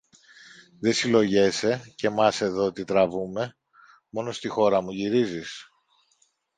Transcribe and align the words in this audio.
Δε 0.79 0.91
συλλογιέσαι 0.91 1.81
και 1.95 2.09
μας 2.09 2.41
εδώ 2.41 2.71
τι 2.71 2.83
τραβούμε, 2.83 3.57
μόνο 4.09 4.31
στη 4.31 4.47
χώρα 4.47 4.81
μου 4.81 4.91
γυρίζεις; 4.91 5.65